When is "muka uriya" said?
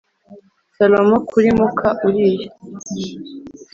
1.57-2.49